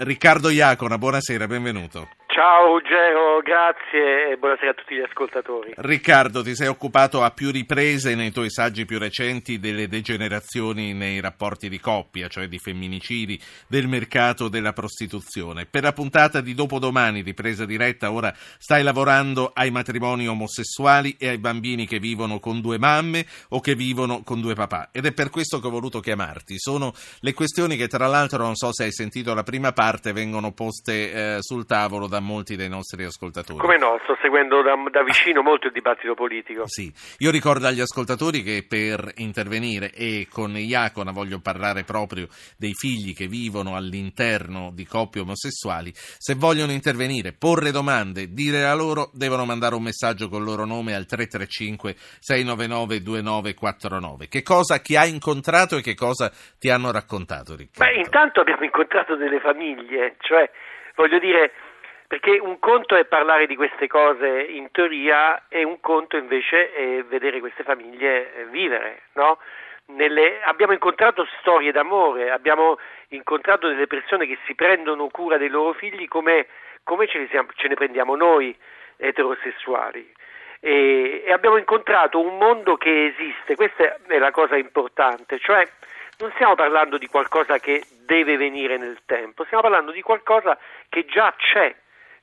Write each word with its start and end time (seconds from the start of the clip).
Riccardo 0.00 0.50
Iacona, 0.50 0.96
buonasera, 0.96 1.48
benvenuto. 1.48 2.08
Ciao 2.38 2.66
Ruggero, 2.66 3.40
grazie 3.42 4.30
e 4.30 4.36
buonasera 4.36 4.70
a 4.70 4.74
tutti 4.74 4.94
gli 4.94 5.00
ascoltatori. 5.00 5.72
Riccardo, 5.74 6.40
ti 6.40 6.54
sei 6.54 6.68
occupato 6.68 7.24
a 7.24 7.32
più 7.32 7.50
riprese 7.50 8.14
nei 8.14 8.30
tuoi 8.30 8.48
saggi 8.48 8.84
più 8.84 9.00
recenti 9.00 9.58
delle 9.58 9.88
degenerazioni 9.88 10.94
nei 10.94 11.18
rapporti 11.18 11.68
di 11.68 11.80
coppia, 11.80 12.28
cioè 12.28 12.46
di 12.46 12.60
femminicidi, 12.60 13.40
del 13.66 13.88
mercato 13.88 14.46
della 14.46 14.72
prostituzione. 14.72 15.66
Per 15.66 15.82
la 15.82 15.92
puntata 15.92 16.40
di 16.40 16.54
dopodomani, 16.54 17.24
di 17.24 17.34
presa 17.34 17.64
diretta, 17.64 18.12
ora 18.12 18.32
stai 18.36 18.84
lavorando 18.84 19.50
ai 19.52 19.72
matrimoni 19.72 20.28
omosessuali 20.28 21.16
e 21.18 21.30
ai 21.30 21.38
bambini 21.38 21.88
che 21.88 21.98
vivono 21.98 22.38
con 22.38 22.60
due 22.60 22.78
mamme 22.78 23.26
o 23.48 23.58
che 23.58 23.74
vivono 23.74 24.22
con 24.22 24.40
due 24.40 24.54
papà. 24.54 24.90
Ed 24.92 25.06
è 25.06 25.12
per 25.12 25.30
questo 25.30 25.58
che 25.58 25.66
ho 25.66 25.70
voluto 25.70 25.98
chiamarti. 25.98 26.54
Sono 26.56 26.94
le 27.18 27.34
questioni 27.34 27.76
che, 27.76 27.88
tra 27.88 28.06
l'altro, 28.06 28.44
non 28.44 28.54
so 28.54 28.72
se 28.72 28.84
hai 28.84 28.92
sentito 28.92 29.34
la 29.34 29.42
prima 29.42 29.72
parte, 29.72 30.12
vengono 30.12 30.52
poste 30.52 31.10
eh, 31.10 31.36
sul 31.40 31.66
tavolo 31.66 32.06
da 32.06 32.26
molti 32.28 32.56
dei 32.56 32.68
nostri 32.68 33.04
ascoltatori. 33.04 33.58
Come 33.58 33.78
no, 33.78 33.98
sto 34.04 34.16
seguendo 34.20 34.60
da, 34.60 34.74
da, 34.90 35.02
vicino 35.02 35.40
molto 35.40 35.68
il 35.68 35.72
dibattito 35.72 36.14
politico. 36.14 36.64
Sì, 36.66 36.92
io 37.18 37.30
ricordo 37.30 37.66
agli 37.66 37.80
ascoltatori 37.80 38.42
che 38.42 38.66
per 38.68 39.12
intervenire 39.16 39.90
e 39.92 40.28
con 40.30 40.56
Iacona 40.56 41.10
voglio 41.10 41.40
parlare 41.40 41.84
proprio 41.84 42.28
dei 42.58 42.74
figli 42.74 43.14
che 43.14 43.26
vivono 43.26 43.74
all'interno 43.74 44.70
di 44.74 44.84
coppie 44.86 45.22
omosessuali, 45.22 45.90
se 45.94 46.34
vogliono 46.34 46.72
intervenire, 46.72 47.32
porre 47.32 47.70
domande, 47.70 48.32
dire 48.32 48.60
la 48.60 48.74
loro, 48.74 49.10
devono 49.14 49.46
mandare 49.46 49.74
un 49.74 49.82
messaggio 49.82 50.28
con 50.28 50.40
il 50.40 50.44
loro 50.44 50.66
nome 50.66 50.94
al 50.94 51.06
335 51.06 51.94
699 52.20 53.00
2949. 53.00 54.28
Che 54.28 54.42
cosa 54.42 54.80
chi 54.80 54.96
ha 54.96 55.06
incontrato 55.06 55.78
e 55.78 55.80
che 55.80 55.94
cosa 55.94 56.30
ti 56.58 56.68
hanno 56.68 56.92
raccontato, 56.92 57.56
Riccardo? 57.56 57.90
Beh, 57.90 57.98
intanto 57.98 58.40
abbiamo 58.40 58.64
incontrato 58.64 59.16
delle 59.16 59.40
famiglie, 59.40 60.16
cioè 60.20 60.50
voglio 60.94 61.18
dire 61.18 61.52
perché 62.08 62.38
un 62.38 62.58
conto 62.58 62.96
è 62.96 63.04
parlare 63.04 63.46
di 63.46 63.54
queste 63.54 63.86
cose 63.86 64.40
in 64.40 64.70
teoria 64.70 65.44
e 65.48 65.62
un 65.62 65.78
conto 65.78 66.16
invece 66.16 66.72
è 66.72 67.04
vedere 67.04 67.38
queste 67.38 67.64
famiglie 67.64 68.34
eh, 68.34 68.44
vivere, 68.46 69.02
no? 69.12 69.38
Nelle, 69.88 70.40
abbiamo 70.42 70.72
incontrato 70.72 71.26
storie 71.38 71.70
d'amore, 71.70 72.30
abbiamo 72.30 72.78
incontrato 73.08 73.68
delle 73.68 73.86
persone 73.86 74.26
che 74.26 74.38
si 74.46 74.54
prendono 74.54 75.08
cura 75.08 75.36
dei 75.36 75.48
loro 75.48 75.74
figli 75.74 76.08
come, 76.08 76.46
come 76.82 77.06
ce, 77.06 77.18
ne 77.18 77.28
siamo, 77.28 77.48
ce, 77.54 77.68
ne 77.68 77.74
prendiamo 77.74 78.16
noi 78.16 78.56
eterosessuali. 78.96 80.10
E, 80.60 81.22
e 81.26 81.32
abbiamo 81.32 81.58
incontrato 81.58 82.20
un 82.20 82.38
mondo 82.38 82.76
che 82.76 83.06
esiste, 83.06 83.54
questa 83.54 83.96
è 84.06 84.18
la 84.18 84.30
cosa 84.30 84.56
importante, 84.56 85.38
cioè 85.38 85.66
non 86.18 86.30
stiamo 86.34 86.54
parlando 86.54 86.96
di 86.96 87.06
qualcosa 87.06 87.58
che 87.58 87.82
deve 88.04 88.38
venire 88.38 88.78
nel 88.78 88.98
tempo, 89.04 89.44
stiamo 89.44 89.62
parlando 89.62 89.92
di 89.92 90.02
qualcosa 90.02 90.58
che 90.88 91.04
già 91.04 91.34
c'è 91.36 91.74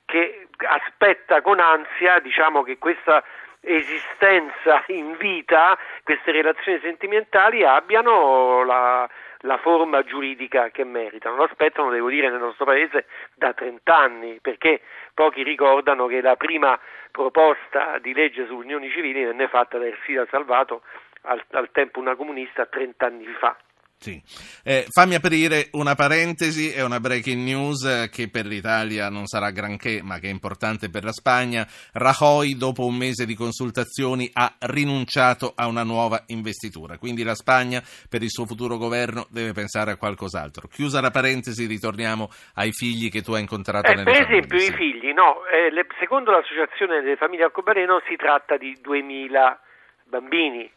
che 0.06 0.48
aspetta 0.58 1.42
con 1.42 1.60
ansia 1.60 2.20
diciamo, 2.20 2.64
che 2.64 2.78
questa 2.78 3.24
esistenza 3.66 4.84
in 4.88 5.18
vita, 5.18 5.78
queste 6.04 6.32
relazioni 6.32 6.80
sentimentali 6.82 7.64
abbiano 7.64 8.64
la, 8.64 9.10
la 9.40 9.58
forma 9.58 10.04
giuridica 10.04 10.70
che 10.70 10.84
meritano. 10.84 11.36
Lo 11.36 11.44
aspettano, 11.44 11.90
devo 11.90 12.10
dire, 12.10 12.30
nel 12.30 12.40
nostro 12.40 12.66
paese 12.66 13.08
da 13.34 13.54
30 13.54 13.96
anni, 13.96 14.40
perché 14.42 14.82
pochi 15.14 15.44
ricordano 15.44 16.06
che 16.08 16.22
la 16.22 16.36
prima 16.36 16.80
proposta 17.12 17.98
di 18.00 18.14
legge 18.14 18.46
su 18.46 18.56
unioni 18.56 18.90
civili 18.92 19.24
venne 19.24 19.48
fatta 19.48 19.78
da 19.78 19.86
Ersida 19.86 20.26
Salvato 20.30 20.84
al, 21.22 21.44
al 21.52 21.72
tempo 21.72 22.00
una 22.00 22.16
comunista 22.16 22.66
30 22.66 23.06
anni 23.06 23.26
fa. 23.40 23.56
Sì. 24.06 24.22
Eh, 24.64 24.86
fammi 24.90 25.16
aprire 25.16 25.70
una 25.72 25.96
parentesi 25.96 26.72
e 26.72 26.84
una 26.84 27.00
breaking 27.00 27.42
news 27.42 27.84
eh, 27.86 28.10
che 28.12 28.30
per 28.30 28.46
l'Italia 28.46 29.10
non 29.10 29.26
sarà 29.26 29.50
granché, 29.50 30.02
ma 30.04 30.20
che 30.20 30.28
è 30.28 30.32
importante 30.32 30.90
per 30.92 31.04
la 31.04 31.12
Spagna. 31.12 31.68
Rajoy, 31.94 32.56
dopo 32.56 32.86
un 32.86 32.96
mese 32.96 33.26
di 33.26 33.34
consultazioni, 33.34 34.30
ha 34.34 34.54
rinunciato 34.60 35.54
a 35.56 35.66
una 35.66 35.82
nuova 35.84 36.24
investitura. 36.28 37.00
Quindi 37.00 37.24
la 37.24 37.34
Spagna, 37.34 37.82
per 38.08 38.22
il 38.22 38.30
suo 38.30 38.46
futuro 38.46 38.78
governo, 38.78 39.26
deve 39.32 39.54
pensare 39.54 39.92
a 39.92 39.96
qualcos'altro. 39.98 40.68
Chiusa 40.68 41.02
la 41.02 41.10
parentesi, 41.10 41.66
ritorniamo 41.66 42.30
ai 42.56 42.72
figli 42.74 43.10
che 43.10 43.24
tu 43.24 43.34
hai 43.34 43.42
incontrato 43.42 43.90
eh, 43.90 43.96
nelle 43.96 44.04
Per 44.04 44.14
famiglie. 44.14 44.38
esempio, 44.38 44.60
sì. 44.60 44.72
i 44.72 44.76
figli, 44.76 45.14
no. 45.14 45.46
Eh, 45.48 45.72
le, 45.72 45.88
secondo 46.00 46.30
l'Associazione 46.30 47.02
delle 47.02 47.16
famiglie 47.18 47.46
Arcobaleno 47.46 48.02
si 48.08 48.16
tratta 48.16 48.56
di 48.58 48.78
2000 48.82 49.60
bambini 50.08 50.72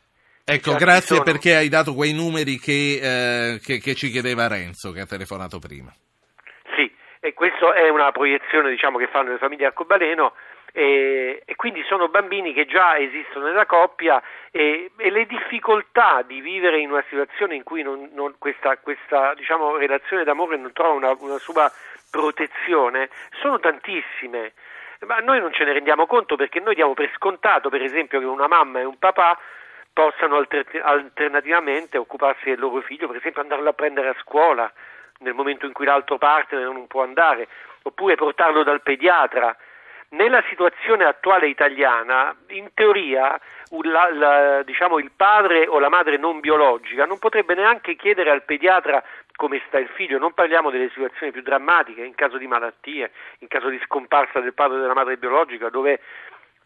Ecco, 0.50 0.76
grazie 0.76 1.16
sono... 1.16 1.24
perché 1.24 1.54
hai 1.54 1.68
dato 1.68 1.92
quei 1.92 2.14
numeri 2.14 2.56
che, 2.56 2.96
eh, 3.02 3.58
che, 3.60 3.80
che, 3.80 3.94
ci 3.94 4.08
chiedeva 4.08 4.48
Renzo, 4.48 4.92
che 4.92 5.00
ha 5.00 5.04
telefonato 5.04 5.58
prima. 5.58 5.92
Sì, 6.74 6.90
e 7.20 7.34
questa 7.34 7.74
è 7.74 7.90
una 7.90 8.10
proiezione 8.12 8.70
diciamo, 8.70 8.96
che 8.96 9.08
fanno 9.08 9.32
le 9.32 9.36
famiglie 9.36 9.66
arcobaleno 9.66 10.32
e, 10.72 11.42
e, 11.44 11.54
quindi 11.54 11.82
sono 11.86 12.08
bambini 12.08 12.54
che 12.54 12.64
già 12.64 12.96
esistono 12.96 13.44
nella 13.44 13.66
coppia 13.66 14.22
e, 14.50 14.90
e, 14.96 15.10
le 15.10 15.26
difficoltà 15.26 16.22
di 16.26 16.40
vivere 16.40 16.80
in 16.80 16.92
una 16.92 17.04
situazione 17.10 17.54
in 17.54 17.62
cui 17.62 17.82
non, 17.82 18.08
non 18.14 18.36
questa, 18.38 18.78
questa 18.78 19.34
diciamo, 19.34 19.76
relazione 19.76 20.24
d'amore 20.24 20.56
non 20.56 20.72
trova 20.72 20.94
una, 20.94 21.14
una 21.20 21.38
sua 21.38 21.70
protezione 22.10 23.10
sono 23.40 23.60
tantissime 23.60 24.52
ma 25.06 25.18
noi 25.18 25.40
non 25.40 25.52
ce 25.52 25.64
ne 25.64 25.74
rendiamo 25.74 26.06
conto 26.06 26.36
perché 26.36 26.58
noi 26.58 26.74
diamo 26.74 26.94
per 26.94 27.10
scontato 27.14 27.68
per 27.68 27.82
esempio 27.82 28.18
che 28.18 28.24
una 28.24 28.48
mamma 28.48 28.80
e 28.80 28.84
un 28.84 28.98
papà 28.98 29.38
possano 29.98 30.36
alter- 30.36 30.80
alternativamente 30.80 31.98
occuparsi 31.98 32.50
del 32.50 32.60
loro 32.60 32.80
figlio, 32.82 33.08
per 33.08 33.16
esempio 33.16 33.42
andarlo 33.42 33.70
a 33.70 33.72
prendere 33.72 34.10
a 34.10 34.16
scuola 34.20 34.72
nel 35.18 35.34
momento 35.34 35.66
in 35.66 35.72
cui 35.72 35.86
l'altro 35.86 36.18
partner 36.18 36.62
non 36.62 36.86
può 36.86 37.02
andare, 37.02 37.48
oppure 37.82 38.14
portarlo 38.14 38.62
dal 38.62 38.80
pediatra. 38.80 39.56
Nella 40.10 40.40
situazione 40.48 41.04
attuale 41.04 41.48
italiana, 41.48 42.32
in 42.50 42.70
teoria, 42.74 43.40
la, 43.82 44.08
la, 44.12 44.62
diciamo, 44.62 45.00
il 45.00 45.10
padre 45.16 45.66
o 45.66 45.80
la 45.80 45.88
madre 45.88 46.16
non 46.16 46.38
biologica 46.38 47.04
non 47.04 47.18
potrebbe 47.18 47.54
neanche 47.54 47.96
chiedere 47.96 48.30
al 48.30 48.44
pediatra 48.44 49.02
come 49.34 49.60
sta 49.66 49.78
il 49.78 49.88
figlio, 49.88 50.18
non 50.18 50.32
parliamo 50.32 50.70
delle 50.70 50.90
situazioni 50.90 51.32
più 51.32 51.42
drammatiche, 51.42 52.04
in 52.04 52.14
caso 52.14 52.38
di 52.38 52.46
malattie, 52.46 53.10
in 53.40 53.48
caso 53.48 53.68
di 53.68 53.80
scomparsa 53.84 54.38
del 54.38 54.54
padre 54.54 54.78
o 54.78 54.80
della 54.80 54.94
madre 54.94 55.16
biologica, 55.16 55.68
dove 55.68 56.00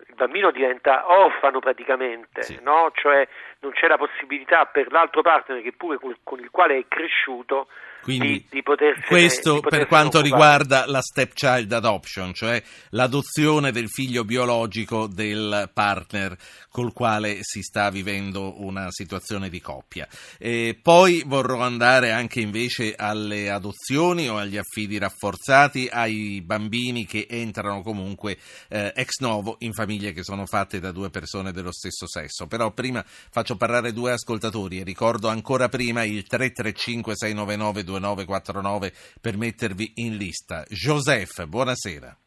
il 0.09 0.15
bambino 0.15 0.51
diventa 0.51 1.11
orfano 1.11 1.59
praticamente, 1.61 2.43
sì. 2.43 2.59
no? 2.63 2.91
cioè 2.95 3.27
non 3.61 3.73
c'è 3.73 3.87
la 3.87 3.97
possibilità 3.97 4.65
per 4.67 4.91
l'altro 4.91 5.23
partner 5.23 5.63
che 5.63 5.73
pure 5.73 5.99
con 6.23 6.39
il 6.41 6.51
quale 6.51 6.79
è 6.79 6.85
cresciuto 6.89 7.69
quindi 8.03 8.27
di, 8.27 8.47
di 8.51 8.63
potersene, 8.63 9.07
questo 9.07 9.55
di 9.55 9.61
per 9.61 9.87
quanto 9.87 10.19
occupare. 10.19 10.25
riguarda 10.25 10.85
la 10.87 11.01
stepchild 11.01 11.73
adoption, 11.73 12.35
cioè 12.35 12.61
l'adozione 12.91 13.71
del 13.71 13.89
figlio 13.89 14.25
biologico 14.25 15.07
del 15.07 15.71
partner 15.73 16.37
col 16.73 16.93
quale 16.95 17.39
si 17.43 17.61
sta 17.61 17.91
vivendo 17.91 18.63
una 18.63 18.87
situazione 18.91 19.51
di 19.51 19.61
coppia. 19.61 20.09
E 20.39 20.77
poi 20.81 21.23
vorrò 21.27 21.61
andare 21.61 22.11
anche 22.11 22.41
invece 22.41 22.95
alle 22.95 23.51
adozioni 23.51 24.29
o 24.29 24.39
agli 24.39 24.57
affidi 24.57 24.99
rafforzati 24.99 25.89
ai 25.93 26.41
bambini 26.41 27.05
che 27.05 27.27
entrano 27.29 27.83
comunque 27.83 28.39
eh, 28.69 28.93
ex 28.97 29.21
novo 29.21 29.57
in 29.59 29.75
famiglie 29.75 30.13
che 30.13 30.25
sono 30.25 30.47
fatte 30.47 30.81
da 30.81 30.91
due 30.91 31.11
persone 31.11 31.53
dello 31.53 31.73
stesso 31.73 32.09
sesso. 32.09 32.47
Però 32.47 32.73
prima 32.73 33.05
faccio 33.07 33.57
parlare 33.57 33.93
due 33.93 34.13
ascoltatori 34.13 34.81
e 34.81 34.85
ricordo 34.85 35.29
ancora 35.29 35.69
prima 35.69 36.05
il 36.05 36.27
335 36.27 37.15
699 37.15 37.85
2949 37.85 38.93
per 39.21 39.37
mettervi 39.37 39.93
in 39.97 40.17
lista. 40.17 40.65
Joseph, 40.71 41.45
buonasera. 41.45 42.22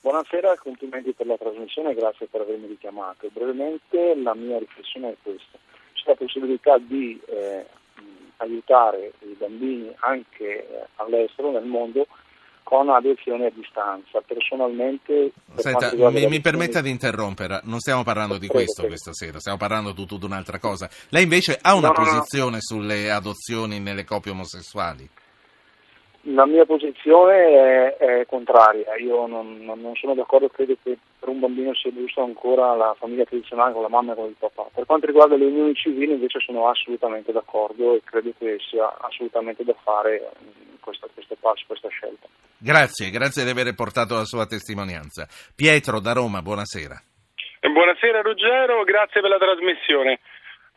Buonasera, 0.00 0.56
complimenti 0.58 1.12
per 1.12 1.26
la 1.26 1.36
trasmissione 1.36 1.90
e 1.90 1.94
grazie 1.94 2.26
per 2.26 2.42
avermi 2.42 2.68
richiamato. 2.68 3.28
Brevemente 3.32 4.14
la 4.14 4.34
mia 4.34 4.58
riflessione 4.58 5.10
è 5.10 5.16
questa. 5.20 5.58
C'è 5.92 6.02
la 6.06 6.14
possibilità 6.14 6.78
di 6.78 7.20
eh, 7.26 7.66
aiutare 8.36 9.12
i 9.20 9.34
bambini 9.36 9.92
anche 9.98 10.68
eh, 10.68 10.86
all'estero, 10.96 11.50
nel 11.50 11.64
mondo, 11.64 12.06
con 12.62 12.88
adozione 12.90 13.46
a 13.46 13.50
distanza. 13.50 14.20
Personalmente... 14.20 15.32
Senta, 15.56 15.92
mi, 16.10 16.28
mi 16.28 16.40
permetta 16.40 16.80
di 16.80 16.90
interrompere, 16.90 17.60
non 17.64 17.80
stiamo 17.80 18.04
parlando 18.04 18.34
di 18.34 18.46
prego, 18.46 18.52
questo 18.54 18.82
prego. 18.82 18.94
questa 18.94 19.12
sera, 19.12 19.40
stiamo 19.40 19.58
parlando 19.58 19.90
di 19.90 20.06
tutta 20.06 20.26
un'altra 20.26 20.60
cosa. 20.60 20.88
Lei 21.08 21.24
invece 21.24 21.58
ha 21.60 21.74
una 21.74 21.88
no, 21.88 21.94
posizione 21.94 22.50
no, 22.50 22.56
no. 22.56 22.60
sulle 22.60 23.10
adozioni 23.10 23.80
nelle 23.80 24.04
coppie 24.04 24.30
omosessuali? 24.30 25.08
La 26.22 26.46
mia 26.46 26.64
posizione 26.66 27.96
è, 27.96 27.96
è 27.96 28.26
contraria, 28.26 28.96
io 28.96 29.26
non, 29.26 29.64
non, 29.64 29.94
sono 29.94 30.14
d'accordo, 30.14 30.48
credo 30.48 30.76
che 30.82 30.98
per 31.18 31.28
un 31.28 31.38
bambino 31.38 31.74
sia 31.74 31.92
giusto 31.92 32.22
ancora 32.22 32.74
la 32.74 32.94
famiglia 32.98 33.24
tradizionale 33.24 33.72
con 33.72 33.82
la 33.82 33.88
mamma 33.88 34.12
e 34.12 34.16
con 34.16 34.26
il 34.26 34.36
papà. 34.38 34.68
Per 34.74 34.84
quanto 34.84 35.06
riguarda 35.06 35.36
le 35.36 35.46
unioni 35.46 35.74
civili 35.74 36.12
invece 36.12 36.40
sono 36.40 36.68
assolutamente 36.68 37.32
d'accordo 37.32 37.94
e 37.94 38.02
credo 38.04 38.32
che 38.36 38.58
sia 38.68 38.98
assolutamente 39.00 39.62
da 39.62 39.74
fare 39.82 40.28
questo, 40.80 41.08
questo 41.14 41.36
passo, 41.38 41.64
questa 41.66 41.88
scelta. 41.88 42.26
Grazie, 42.58 43.10
grazie 43.10 43.44
di 43.44 43.50
aver 43.50 43.72
portato 43.74 44.14
la 44.14 44.24
sua 44.24 44.44
testimonianza. 44.44 45.28
Pietro 45.54 46.00
da 46.00 46.12
Roma, 46.12 46.42
buonasera. 46.42 47.00
Buonasera 47.60 48.22
Ruggero, 48.22 48.82
grazie 48.82 49.20
per 49.20 49.30
la 49.30 49.38
trasmissione. 49.38 50.18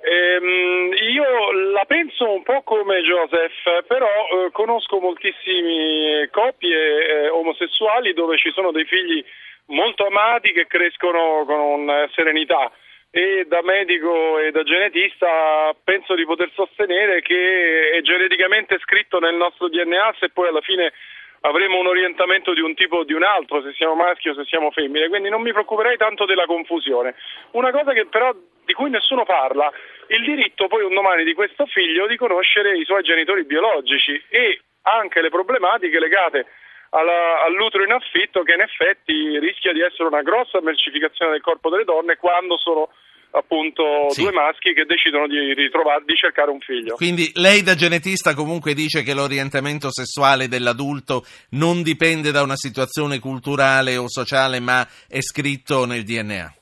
Ehm, 0.01 0.93
io 1.13 1.51
la 1.73 1.85
penso 2.21 2.29
un 2.29 2.43
po' 2.43 2.61
come 2.61 3.01
Joseph, 3.01 3.85
però 3.87 4.05
eh, 4.05 4.51
conosco 4.51 4.99
moltissime 4.99 6.29
coppie 6.31 7.23
eh, 7.23 7.29
omosessuali 7.29 8.13
dove 8.13 8.37
ci 8.37 8.51
sono 8.51 8.71
dei 8.71 8.85
figli 8.85 9.23
molto 9.67 10.05
amati 10.05 10.51
che 10.51 10.67
crescono 10.67 11.43
con 11.45 11.89
serenità. 12.13 12.71
E 13.13 13.45
da 13.47 13.61
medico 13.63 14.39
e 14.39 14.51
da 14.51 14.63
genetista 14.63 15.75
penso 15.83 16.15
di 16.15 16.23
poter 16.23 16.49
sostenere 16.53 17.21
che 17.21 17.89
è 17.91 18.01
geneticamente 18.01 18.77
scritto 18.79 19.19
nel 19.19 19.35
nostro 19.35 19.67
DNA 19.67 20.15
se 20.17 20.29
poi 20.29 20.47
alla 20.47 20.61
fine 20.61 20.93
avremo 21.41 21.79
un 21.79 21.87
orientamento 21.87 22.53
di 22.53 22.61
un 22.61 22.73
tipo 22.73 22.97
o 22.97 23.03
di 23.03 23.13
un 23.13 23.23
altro, 23.23 23.61
se 23.61 23.73
siamo 23.73 23.95
maschi 23.95 24.29
o 24.29 24.33
se 24.33 24.45
siamo 24.45 24.71
femmine, 24.71 25.09
quindi 25.09 25.29
non 25.29 25.41
mi 25.41 25.51
preoccuperei 25.51 25.97
tanto 25.97 26.25
della 26.25 26.45
confusione. 26.45 27.15
Una 27.51 27.71
cosa 27.71 27.93
che 27.93 28.05
però 28.05 28.33
di 28.63 28.73
cui 28.73 28.89
nessuno 28.89 29.25
parla, 29.25 29.71
il 30.07 30.23
diritto 30.23 30.67
poi 30.67 30.83
un 30.83 30.93
domani 30.93 31.23
di 31.23 31.33
questo 31.33 31.65
figlio 31.65 32.07
di 32.07 32.17
conoscere 32.17 32.77
i 32.77 32.85
suoi 32.85 33.03
genitori 33.03 33.43
biologici 33.43 34.21
e 34.29 34.61
anche 34.83 35.21
le 35.21 35.29
problematiche 35.29 35.99
legate 35.99 36.45
alla, 36.89 37.43
all'utero 37.43 37.83
in 37.83 37.91
affitto 37.91 38.43
che 38.43 38.53
in 38.53 38.61
effetti 38.61 39.39
rischia 39.39 39.73
di 39.73 39.81
essere 39.81 40.07
una 40.07 40.21
grossa 40.21 40.61
mercificazione 40.61 41.31
del 41.31 41.41
corpo 41.41 41.69
delle 41.69 41.85
donne 41.85 42.17
quando 42.17 42.57
sono 42.57 42.89
appunto 43.31 44.09
sì. 44.09 44.21
due 44.21 44.31
maschi 44.31 44.73
che 44.73 44.85
decidono 44.85 45.27
di, 45.27 45.53
ritrovare, 45.53 46.03
di 46.05 46.15
cercare 46.15 46.51
un 46.51 46.59
figlio. 46.59 46.95
Quindi 46.95 47.31
lei 47.35 47.61
da 47.63 47.75
genetista 47.75 48.33
comunque 48.33 48.73
dice 48.73 49.03
che 49.03 49.13
l'orientamento 49.13 49.91
sessuale 49.91 50.47
dell'adulto 50.47 51.23
non 51.51 51.81
dipende 51.83 52.31
da 52.31 52.41
una 52.41 52.55
situazione 52.55 53.19
culturale 53.19 53.97
o 53.97 54.07
sociale 54.07 54.59
ma 54.59 54.85
è 55.07 55.21
scritto 55.21 55.85
nel 55.85 56.03
DNA? 56.03 56.53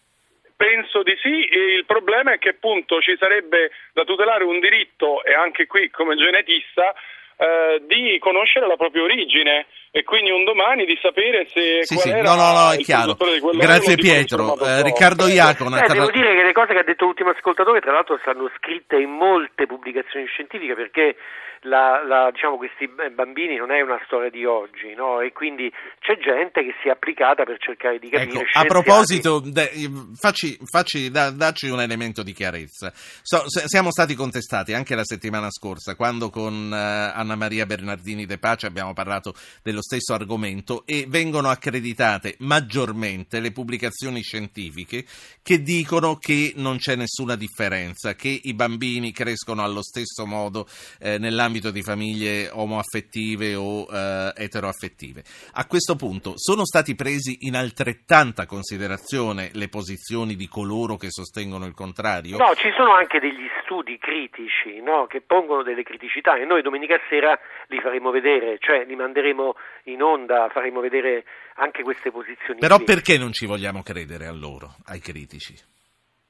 Penso 0.56 1.04
di 1.04 1.16
sì, 1.22 1.30
il 1.30 1.86
problema 1.86 2.34
è 2.34 2.38
che 2.38 2.50
appunto 2.50 3.00
ci 3.00 3.16
sarebbe 3.18 3.72
da 3.94 4.04
tutelare 4.04 4.44
un 4.44 4.60
diritto, 4.60 5.24
e 5.24 5.34
anche 5.34 5.68
qui 5.68 5.90
come 5.90 6.16
genetista, 6.16 6.94
eh, 7.40 7.82
di 7.88 8.20
conoscere 8.20 8.68
la 8.68 8.76
propria 8.76 9.04
origine 9.04 9.68
e 9.92 10.04
quindi 10.04 10.30
un 10.30 10.44
domani 10.44 10.84
di 10.84 11.00
sapere 11.02 11.48
se 11.48 11.86
sì, 11.86 11.96
sì. 11.96 12.12
no, 12.12 12.36
no, 12.36 12.52
no, 12.52 12.72
è 12.74 12.78
chiaro. 12.78 13.16
Grazie 13.54 13.96
Pietro. 13.96 14.60
Eh, 14.60 14.84
Riccardo 14.84 15.26
Iacona. 15.26 15.82
Eh, 15.82 15.94
devo 15.94 16.12
dire 16.12 16.36
che 16.36 16.44
le 16.44 16.52
cose 16.52 16.74
che 16.74 16.80
ha 16.80 16.84
detto 16.84 17.06
l'ultimo 17.06 17.30
ascoltatore 17.30 17.80
tra 17.80 17.94
l'altro 17.94 18.18
stanno 18.22 18.52
scritte 18.58 18.98
in 18.98 19.12
molte 19.12 19.66
pubblicazioni 19.68 20.26
scientifiche 20.26 20.76
perché 20.76 21.16
la, 21.64 22.04
la, 22.06 22.30
diciamo, 22.32 22.56
questi 22.56 22.90
bambini 23.14 23.58
non 23.58 23.72
è 23.72 23.82
una 23.82 24.00
storia 24.06 24.30
di 24.30 24.46
oggi 24.46 24.94
no? 24.96 25.20
e 25.20 25.34
quindi 25.34 25.72
c'è 26.00 26.18
gente 26.18 26.64
che 26.64 26.74
si 26.82 26.88
è 26.88 26.92
applicata 26.92 27.44
per 27.44 27.58
cercare 27.60 28.00
di 28.00 28.10
capire. 28.10 28.40
Ecco, 28.40 28.60
a 28.60 28.64
proposito, 28.64 29.42
de, 29.44 29.70
facci, 30.16 30.58
facci, 30.64 31.10
da, 31.10 31.32
dacci 31.32 31.70
un 31.70 31.82
elemento 31.82 32.24
di 32.24 32.32
chiarezza. 32.32 32.92
So, 32.94 33.44
siamo 33.48 33.92
stati 33.92 34.16
contestati 34.16 34.74
anche 34.74 34.96
la 34.96 35.04
settimana 35.04 35.50
scorsa 35.50 35.96
quando 35.96 36.30
con 36.30 36.70
uh, 36.72 37.20
Anna 37.30 37.38
Maria 37.38 37.68
Bernardini 37.68 38.26
De 38.26 38.40
Pace 38.40 38.66
abbiamo 38.66 38.94
parlato 38.94 39.36
dello 39.62 39.84
stesso 39.84 40.16
argomento 40.16 40.82
e 40.88 41.06
vengono 41.08 41.50
accreditate 41.50 42.36
maggiormente 42.40 43.40
le 43.40 43.52
pubblicazioni 43.52 44.22
scientifiche 44.22 45.06
che 45.44 45.62
dicono 45.62 46.16
che 46.16 46.54
non 46.56 46.78
c'è 46.78 46.96
nessuna 46.96 47.36
differenza, 47.36 48.16
che 48.16 48.40
i 48.44 48.56
bambini 48.56 49.12
crescono 49.12 49.64
allo 49.64 49.84
stesso 49.84 50.26
modo 50.26 50.66
eh, 51.00 51.20
nell'ambito 51.20 51.70
di 51.70 51.84
famiglie 51.84 52.50
omoaffettive 52.52 53.54
o 53.54 53.86
eh, 53.92 54.34
eteroaffettive. 54.36 55.24
A 55.54 55.68
questo 55.68 55.96
punto 55.96 56.34
sono 56.36 56.66
stati 56.66 56.96
presi 56.96 57.40
in 57.42 57.56
altrettanta 57.56 58.48
considerazione 58.48 59.52
le 59.54 59.68
posizioni 59.68 60.36
di 60.36 60.48
coloro 60.48 60.98
che 60.98 61.12
sostengono 61.12 61.68
il 61.68 61.76
contrario? 61.76 62.38
No, 62.38 62.56
ci 62.56 62.72
sono 62.76 62.94
anche 62.94 63.20
degli 63.20 63.48
studi 63.62 64.00
critici 64.00 64.82
no, 64.82 65.06
che 65.06 65.22
pongono 65.22 65.62
delle 65.62 65.84
criticità 65.84 66.36
e 66.36 66.46
noi 66.46 66.64
domenica 66.64 67.00
sera 67.08 67.19
li 67.68 67.80
faremo 67.80 68.12
vedere, 68.12 68.58
cioè 68.60 68.86
li 68.86 68.96
manderemo 68.96 69.56
in 69.84 70.02
onda, 70.02 70.50
faremo 70.50 70.80
vedere 70.80 71.24
anche 71.56 71.84
queste 71.84 72.12
posizioni. 72.12 72.60
Però 72.60 72.78
qui. 72.78 72.86
perché 72.86 73.18
non 73.18 73.32
ci 73.32 73.46
vogliamo 73.46 73.82
credere 73.84 74.26
a 74.26 74.34
loro, 74.34 74.76
ai 74.88 75.00
critici? 75.00 75.54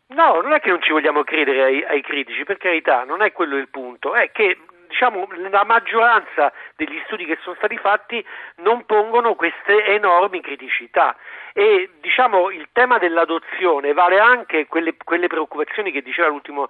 No, 0.07 0.41
non 0.41 0.53
è 0.53 0.59
che 0.59 0.69
non 0.69 0.81
ci 0.81 0.91
vogliamo 0.91 1.23
credere 1.23 1.63
ai, 1.63 1.83
ai, 1.83 2.01
critici, 2.01 2.43
per 2.43 2.57
carità, 2.57 3.03
non 3.03 3.21
è 3.21 3.31
quello 3.31 3.57
il 3.57 3.69
punto, 3.69 4.15
è 4.15 4.31
che 4.31 4.57
diciamo, 4.87 5.27
la 5.51 5.63
maggioranza 5.63 6.51
degli 6.75 6.99
studi 7.05 7.25
che 7.25 7.37
sono 7.43 7.55
stati 7.55 7.77
fatti 7.77 8.25
non 8.57 8.85
pongono 8.85 9.35
queste 9.35 9.85
enormi 9.85 10.41
criticità 10.41 11.15
e 11.53 11.91
diciamo, 12.01 12.49
il 12.49 12.69
tema 12.73 12.97
dell'adozione 12.97 13.93
vale 13.93 14.19
anche 14.19 14.65
quelle, 14.65 14.95
quelle 14.97 15.27
preoccupazioni 15.27 15.91
che 15.91 16.01
diceva 16.01 16.27
l'ultimo 16.27 16.67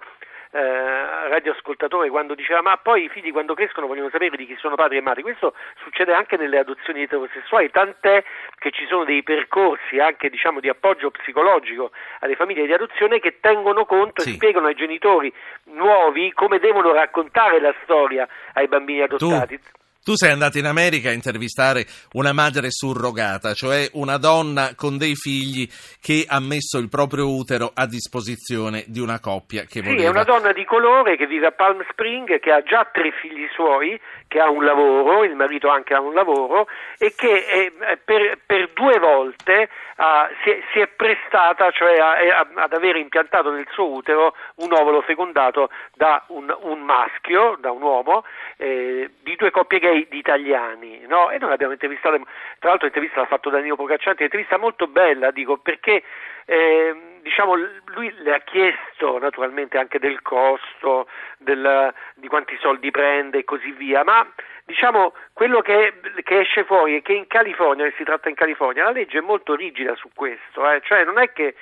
eh, 0.52 1.28
radioascoltatore 1.28 2.08
quando 2.08 2.34
diceva 2.34 2.60
ma 2.60 2.76
poi 2.76 3.04
i 3.04 3.08
figli 3.08 3.30
quando 3.30 3.54
crescono 3.54 3.86
vogliono 3.86 4.10
sapere 4.10 4.36
di 4.36 4.46
chi 4.46 4.56
sono 4.58 4.74
padri 4.74 4.96
e 4.96 5.00
madri, 5.00 5.22
questo 5.22 5.54
succede 5.82 6.12
anche 6.12 6.36
nelle 6.36 6.58
adozioni 6.58 7.02
eterosessuali, 7.02 7.70
tant'è 7.70 8.24
che 8.58 8.70
ci 8.70 8.86
sono 8.86 9.04
dei 9.04 9.22
percorsi 9.22 9.98
anche 9.98 10.28
diciamo, 10.28 10.60
di 10.60 10.68
appoggio 10.68 11.10
psicologico 11.10 11.92
alle 12.20 12.36
famiglie 12.36 12.66
di 12.66 12.72
adozione 12.72 13.20
che 13.20 13.38
tengono 13.40 13.84
conto 13.84 14.22
sì. 14.22 14.30
e 14.30 14.32
spiegano 14.32 14.66
ai 14.66 14.74
genitori 14.74 15.32
nuovi 15.64 16.32
come 16.32 16.58
devono 16.58 16.92
raccontare 16.92 17.60
la 17.60 17.74
storia 17.82 18.28
ai 18.54 18.66
bambini 18.68 19.02
adottati. 19.02 19.58
Tu 19.58 19.79
tu 20.02 20.14
sei 20.14 20.32
andato 20.32 20.58
in 20.58 20.64
America 20.64 21.10
a 21.10 21.12
intervistare 21.12 21.84
una 22.12 22.32
madre 22.32 22.70
surrogata, 22.70 23.52
cioè 23.52 23.88
una 23.92 24.16
donna 24.16 24.74
con 24.74 24.96
dei 24.96 25.14
figli 25.14 25.68
che 26.00 26.24
ha 26.26 26.40
messo 26.40 26.78
il 26.78 26.88
proprio 26.88 27.28
utero 27.28 27.70
a 27.74 27.86
disposizione 27.86 28.84
di 28.86 29.00
una 29.00 29.20
coppia 29.20 29.64
che 29.64 29.80
voleva. 29.80 30.00
Sì, 30.00 30.06
è 30.06 30.08
una 30.08 30.24
donna 30.24 30.52
di 30.52 30.64
colore 30.64 31.16
che 31.16 31.26
vive 31.26 31.46
a 31.46 31.52
Palm 31.52 31.84
Spring, 31.90 32.40
che 32.40 32.50
ha 32.50 32.62
già 32.62 32.88
tre 32.90 33.12
figli 33.20 33.46
suoi, 33.52 34.00
che 34.30 34.38
ha 34.38 34.48
un 34.48 34.64
lavoro, 34.64 35.24
il 35.24 35.34
marito 35.34 35.68
anche 35.68 35.92
ha 35.92 36.00
un 36.00 36.14
lavoro 36.14 36.68
e 36.96 37.12
che 37.16 37.44
è, 37.44 37.96
per, 37.96 38.38
per, 38.46 38.70
due 38.74 38.96
volte 39.00 39.68
uh, 39.96 40.32
si, 40.44 40.50
è, 40.50 40.62
si, 40.72 40.78
è, 40.78 40.86
prestata 40.86 41.72
cioè 41.72 41.98
a, 41.98 42.12
a, 42.12 42.48
ad 42.54 42.72
avere 42.72 43.00
impiantato 43.00 43.50
nel 43.50 43.66
suo 43.72 43.90
utero 43.90 44.36
un 44.56 44.72
ovulo 44.72 45.00
fecondato 45.02 45.68
da 45.96 46.22
un, 46.28 46.54
un 46.60 46.80
maschio, 46.80 47.56
da 47.60 47.72
un 47.72 47.82
uomo, 47.82 48.24
eh, 48.56 49.10
di 49.20 49.34
due 49.34 49.50
coppie 49.50 49.80
gay 49.80 49.89
gay 49.90 50.06
di 50.08 50.18
italiani, 50.18 51.00
no? 51.06 51.30
E 51.30 51.38
noi 51.38 51.50
l'abbiamo 51.50 51.72
intervistata, 51.72 52.16
tra 52.58 52.68
l'altro 52.70 52.86
l'intervista 52.86 53.20
l'ha 53.20 53.26
fatto 53.26 53.50
Danilo 53.50 53.76
Procaccianti, 53.76 54.22
un'intervista 54.22 54.56
molto 54.56 54.86
bella, 54.86 55.30
dico, 55.30 55.58
perché 55.58 56.02
eh, 56.46 56.94
diciamo, 57.22 57.54
lui 57.56 58.12
le 58.18 58.34
ha 58.34 58.40
chiesto 58.40 59.18
naturalmente 59.18 59.78
anche 59.78 59.98
del 59.98 60.22
costo, 60.22 61.08
del, 61.38 61.92
di 62.14 62.28
quanti 62.28 62.56
soldi 62.60 62.90
prende 62.90 63.38
e 63.38 63.44
così 63.44 63.72
via, 63.72 64.04
ma 64.04 64.26
diciamo 64.64 65.14
quello 65.32 65.60
che, 65.60 65.94
che, 66.22 66.40
esce 66.40 66.64
fuori 66.64 66.98
è 66.98 67.02
che 67.02 67.12
in 67.12 67.26
California, 67.26 67.84
che 67.86 67.94
si 67.96 68.04
tratta 68.04 68.28
in 68.28 68.36
California, 68.36 68.84
la 68.84 68.92
legge 68.92 69.18
è 69.18 69.22
molto 69.22 69.54
rigida 69.54 69.94
su 69.96 70.08
questo, 70.14 70.70
eh? 70.70 70.80
cioè 70.84 71.04
non 71.04 71.18
è 71.18 71.32
che 71.32 71.54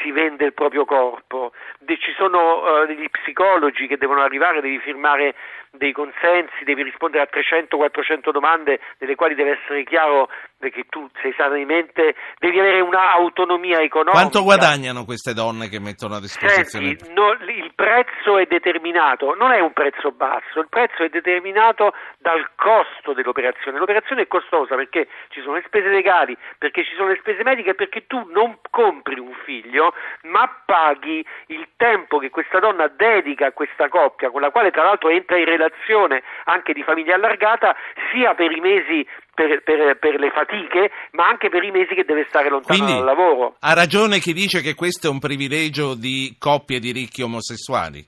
si 0.00 0.10
vende 0.10 0.46
il 0.46 0.54
proprio 0.54 0.86
corpo, 0.86 1.52
ci 1.86 2.12
sono 2.16 2.62
uh, 2.62 2.86
degli 2.86 3.10
psicologi 3.10 3.86
che 3.86 3.98
devono 3.98 4.22
arrivare, 4.22 4.62
devi 4.62 4.78
firmare 4.78 5.34
dei 5.72 5.92
consensi, 5.92 6.64
devi 6.64 6.82
rispondere 6.82 7.24
a 7.24 7.28
300-400 7.32 8.30
domande 8.30 8.78
delle 8.98 9.14
quali 9.14 9.34
deve 9.34 9.58
essere 9.62 9.84
chiaro 9.84 10.28
che 10.70 10.84
tu 10.88 11.08
sei 11.20 11.34
sanamente, 11.36 12.14
devi 12.38 12.60
avere 12.60 12.80
un'autonomia 12.80 13.80
economica. 13.80 14.12
Quanto 14.12 14.42
guadagnano 14.42 15.04
queste 15.04 15.32
donne 15.34 15.68
che 15.68 15.80
mettono 15.80 16.16
a 16.16 16.20
disposizione? 16.20 16.96
Senti, 16.96 17.12
no, 17.12 17.32
il 17.32 17.72
prezzo 17.74 18.38
è 18.38 18.46
determinato, 18.46 19.34
non 19.34 19.50
è 19.50 19.58
un 19.58 19.72
prezzo 19.72 20.12
basso, 20.12 20.60
il 20.60 20.68
prezzo 20.68 21.02
è 21.02 21.08
determinato 21.08 21.94
dal 22.18 22.50
costo 22.54 23.12
dell'operazione. 23.12 23.78
L'operazione 23.78 24.22
è 24.22 24.26
costosa 24.28 24.76
perché 24.76 25.08
ci 25.30 25.40
sono 25.40 25.56
le 25.56 25.64
spese 25.66 25.88
legali, 25.88 26.36
perché 26.58 26.84
ci 26.84 26.94
sono 26.94 27.08
le 27.08 27.18
spese 27.18 27.42
mediche, 27.42 27.74
perché 27.74 28.06
tu 28.06 28.24
non 28.30 28.58
compri 28.70 29.18
un 29.18 29.34
figlio, 29.44 29.94
ma 30.22 30.48
paghi 30.64 31.24
il 31.46 31.70
tempo 31.76 32.18
che 32.18 32.30
questa 32.30 32.60
donna 32.60 32.86
dedica 32.86 33.46
a 33.46 33.52
questa 33.52 33.88
coppia, 33.88 34.30
con 34.30 34.40
la 34.40 34.50
quale 34.50 34.70
tra 34.70 34.84
l'altro 34.84 35.08
entra 35.08 35.36
in 35.36 35.44
relazione 35.62 36.22
anche 36.44 36.72
di 36.72 36.82
famiglia 36.82 37.14
allargata, 37.14 37.74
sia 38.12 38.34
per 38.34 38.50
i 38.50 38.60
mesi 38.60 39.06
per, 39.34 39.62
per, 39.62 39.96
per, 39.98 40.18
le 40.18 40.30
fatiche, 40.30 40.90
ma 41.12 41.28
anche 41.28 41.48
per 41.48 41.62
i 41.62 41.70
mesi 41.70 41.94
che 41.94 42.04
deve 42.04 42.26
stare 42.28 42.50
lontano 42.50 42.78
Quindi, 42.78 42.94
dal 42.94 43.04
lavoro. 43.04 43.56
Ha 43.60 43.72
ragione 43.72 44.18
chi 44.18 44.32
dice 44.32 44.60
che 44.60 44.74
questo 44.74 45.06
è 45.06 45.10
un 45.10 45.18
privilegio 45.18 45.94
di 45.94 46.36
coppie 46.38 46.80
di 46.80 46.92
ricchi 46.92 47.22
omosessuali? 47.22 48.04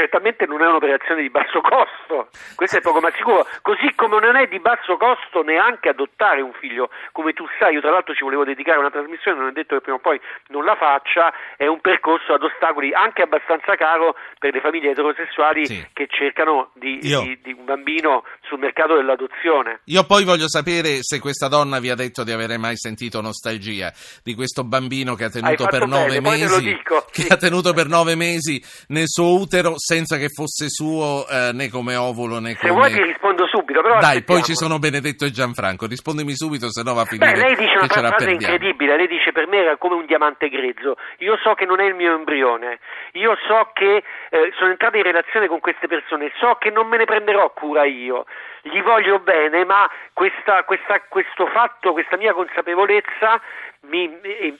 Certamente 0.00 0.46
non 0.46 0.62
è 0.62 0.66
un'operazione 0.66 1.20
di 1.20 1.28
basso 1.28 1.60
costo, 1.60 2.30
questo 2.54 2.78
è 2.78 2.80
poco 2.80 3.00
ma 3.00 3.10
sicuro, 3.14 3.46
così 3.60 3.92
come 3.94 4.18
non 4.18 4.34
è 4.34 4.46
di 4.46 4.58
basso 4.58 4.96
costo 4.96 5.42
neanche 5.42 5.90
adottare 5.90 6.40
un 6.40 6.54
figlio, 6.54 6.88
come 7.12 7.34
tu 7.34 7.44
sai, 7.58 7.74
io 7.74 7.82
tra 7.82 7.90
l'altro 7.90 8.14
ci 8.14 8.24
volevo 8.24 8.44
dedicare 8.44 8.78
una 8.78 8.88
trasmissione, 8.88 9.38
non 9.38 9.48
è 9.48 9.52
detto 9.52 9.74
che 9.74 9.82
prima 9.82 9.98
o 9.98 10.00
poi 10.00 10.18
non 10.48 10.64
la 10.64 10.74
faccia, 10.74 11.30
è 11.58 11.66
un 11.66 11.82
percorso 11.82 12.32
ad 12.32 12.42
ostacoli 12.42 12.94
anche 12.94 13.20
abbastanza 13.20 13.76
caro 13.76 14.16
per 14.38 14.54
le 14.54 14.62
famiglie 14.62 14.92
eterosessuali 14.92 15.66
sì. 15.66 15.86
che 15.92 16.06
cercano 16.08 16.70
di, 16.72 16.96
di, 16.96 17.38
di 17.42 17.52
un 17.52 17.66
bambino 17.66 18.24
sul 18.48 18.58
mercato 18.58 18.96
dell'adozione. 18.96 19.80
Io 19.84 20.04
poi 20.06 20.24
voglio 20.24 20.48
sapere 20.48 21.02
se 21.02 21.18
questa 21.18 21.48
donna 21.48 21.78
vi 21.78 21.90
ha 21.90 21.94
detto 21.94 22.24
di 22.24 22.32
avere 22.32 22.56
mai 22.56 22.78
sentito 22.78 23.20
nostalgia 23.20 23.92
di 24.22 24.34
questo 24.34 24.64
bambino 24.64 25.14
che 25.14 25.24
ha 25.24 25.28
tenuto 25.28 25.66
per 25.66 25.86
nove 25.86 26.22
bene, 26.22 26.48
mesi, 26.48 26.80
che 27.10 27.26
ha 27.28 27.36
tenuto 27.36 27.74
per 27.74 27.86
nove 27.86 28.14
mesi 28.14 28.62
nel 28.88 29.08
suo 29.08 29.34
utero 29.34 29.74
senza 29.90 30.16
che 30.18 30.28
fosse 30.28 30.68
suo 30.68 31.26
eh, 31.26 31.50
né 31.52 31.68
come 31.68 31.96
ovulo 31.96 32.38
né 32.38 32.54
come... 32.54 32.70
Se 32.70 32.70
vuoi 32.70 32.92
ti 32.92 33.02
rispondo 33.02 33.48
subito, 33.48 33.82
però 33.82 33.98
Dai, 33.98 34.22
poi 34.22 34.42
ci 34.42 34.54
sono 34.54 34.78
Benedetto 34.78 35.24
e 35.24 35.30
Gianfranco, 35.30 35.86
rispondimi 35.86 36.36
subito 36.36 36.70
se 36.70 36.84
no 36.84 36.94
va 36.94 37.02
a 37.02 37.04
finire 37.10 37.32
Beh, 37.32 37.38
lei 37.38 37.56
dice 37.56 37.74
una 37.74 37.88
frase 37.88 38.30
incredibile, 38.30 38.96
lei 38.96 39.08
dice 39.08 39.32
per 39.32 39.48
me 39.48 39.58
era 39.58 39.76
come 39.78 39.96
un 39.96 40.06
diamante 40.06 40.48
grezzo, 40.48 40.94
io 41.18 41.36
so 41.42 41.54
che 41.54 41.66
non 41.66 41.80
è 41.80 41.86
il 41.86 41.94
mio 41.94 42.14
embrione, 42.14 42.78
io 43.18 43.34
so 43.48 43.70
che 43.74 43.98
eh, 44.30 44.52
sono 44.56 44.70
entrata 44.70 44.96
in 44.96 45.02
relazione 45.02 45.48
con 45.48 45.58
queste 45.58 45.88
persone, 45.88 46.30
so 46.38 46.54
che 46.60 46.70
non 46.70 46.86
me 46.86 46.96
ne 46.96 47.04
prenderò 47.04 47.50
cura 47.52 47.84
io, 47.84 48.26
gli 48.62 48.80
voglio 48.82 49.20
bene, 49.20 49.64
ma 49.64 49.88
questa, 50.12 50.64
questa, 50.64 51.00
questo 51.08 51.46
fatto, 51.46 51.92
questa 51.92 52.16
mia 52.16 52.32
consapevolezza 52.32 53.40
mi 53.88 54.04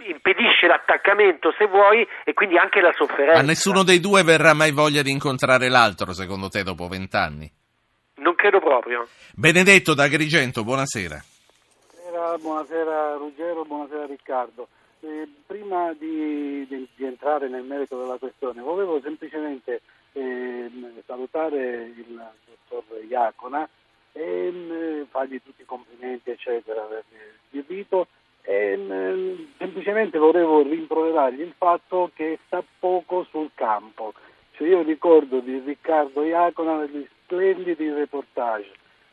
impedisce 0.09 0.67
l'attaccamento 0.67 1.53
se 1.59 1.67
vuoi 1.67 2.07
e 2.25 2.33
quindi 2.33 2.57
anche 2.57 2.81
la 2.81 2.93
sofferenza. 2.95 3.41
A 3.41 3.45
nessuno 3.45 3.83
dei 3.83 4.01
due 4.01 4.23
verrà 4.23 4.55
mai 4.55 4.73
voglia 4.73 5.03
di 5.03 5.11
incontrare 5.11 5.69
l'altro, 5.69 6.13
secondo 6.13 6.49
te, 6.49 6.63
dopo 6.63 6.89
vent'anni? 6.89 7.51
Non 8.17 8.35
credo 8.35 8.61
proprio. 8.61 9.07
Benedetto 9.35 9.95
da 9.95 10.05
Agrigento, 10.05 10.65
buonasera. 10.65 11.23
Buonasera, 11.93 12.39
buonasera 12.39 13.15
Ruggero, 13.17 13.65
buonasera 13.65 14.07
Riccardo. 14.07 14.69
Eh, 15.03 15.27
prima 15.47 15.95
di, 15.99 16.67
di, 16.69 16.87
di, 16.95 17.05
entrare 17.07 17.49
nel 17.49 17.63
merito 17.63 17.99
della 17.99 18.19
questione, 18.19 18.61
volevo 18.61 19.01
semplicemente 19.01 19.81
eh, 20.13 20.71
salutare 21.07 21.93
il 21.97 22.23
dottor 22.69 23.03
Iacona 23.09 23.67
e 24.13 24.23
eh, 24.23 25.07
fargli 25.11 25.41
tutti 25.43 25.63
i 25.63 25.67
complimenti, 25.67 26.31
eccetera, 26.31 26.83
per 26.83 27.05
il 27.51 27.65
rito 27.67 28.07
e, 28.43 28.73
ehm, 28.73 29.49
semplicemente 29.59 30.19
volevo 30.19 30.63
rimproverargli 30.63 31.41
il 31.41 31.55
fatto 31.57 32.11
che 32.15 32.39
sta 32.47 32.63
poco 32.79 33.27
sul 33.31 33.51
campo. 33.55 34.13
Cioè 34.53 34.69
io 34.69 34.83
ricordo 34.83 35.41
di 35.41 35.59
Riccardo 35.65 36.23
Iacona 36.25 36.85
degli 36.85 37.07
splendidi 37.25 37.91
reportage 37.91 38.71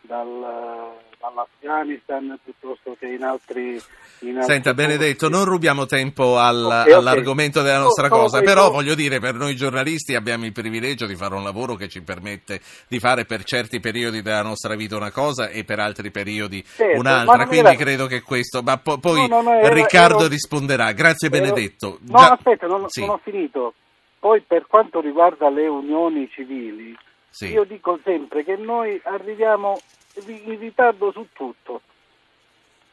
dal, 0.07 0.95
dall'Afghanistan 1.19 2.39
piuttosto 2.43 2.95
che 2.97 3.07
in 3.07 3.23
altri... 3.23 3.81
In 4.21 4.41
Senta 4.41 4.73
Benedetto, 4.73 5.29
non 5.29 5.45
rubiamo 5.45 5.85
tempo 5.85 6.39
al, 6.39 6.65
okay, 6.65 6.91
all'argomento 6.91 7.59
okay. 7.59 7.71
della 7.71 7.83
nostra 7.83 8.07
no, 8.07 8.15
cosa, 8.15 8.39
no, 8.39 8.43
però 8.45 8.63
no. 8.63 8.71
voglio 8.71 8.95
dire, 8.95 9.19
per 9.19 9.35
noi 9.35 9.55
giornalisti 9.55 10.15
abbiamo 10.15 10.45
il 10.45 10.53
privilegio 10.53 11.05
di 11.05 11.15
fare 11.15 11.35
un 11.35 11.43
lavoro 11.43 11.75
che 11.75 11.87
ci 11.87 12.01
permette 12.01 12.59
di 12.87 12.99
fare 12.99 13.25
per 13.25 13.43
certi 13.43 13.79
periodi 13.79 14.23
della 14.23 14.41
nostra 14.41 14.75
vita 14.75 14.95
una 14.95 15.11
cosa 15.11 15.49
e 15.49 15.63
per 15.63 15.79
altri 15.79 16.09
periodi 16.09 16.63
certo, 16.65 16.99
un'altra, 16.99 17.45
quindi 17.45 17.67
era... 17.67 17.75
credo 17.75 18.07
che 18.07 18.21
questo... 18.21 18.63
Ma 18.63 18.77
po- 18.77 18.97
poi 18.97 19.23
era, 19.29 19.69
Riccardo 19.71 20.21
ero... 20.21 20.29
risponderà. 20.29 20.91
Grazie 20.93 21.27
ero... 21.27 21.39
Benedetto. 21.39 21.99
No, 22.07 22.17
Già... 22.17 22.31
aspetta, 22.31 22.65
non, 22.65 22.85
sì. 22.87 23.01
non 23.01 23.09
ho 23.11 23.19
finito. 23.23 23.75
Poi 24.19 24.41
per 24.41 24.65
quanto 24.67 24.99
riguarda 24.99 25.47
le 25.49 25.67
unioni 25.67 26.27
civili, 26.31 26.97
sì. 27.29 27.51
io 27.51 27.63
dico 27.63 27.99
sempre 28.03 28.43
che 28.43 28.55
noi 28.55 28.99
arriviamo 29.03 29.77
in 30.25 30.59
ritardo 30.59 31.11
su 31.11 31.27
tutto. 31.33 31.81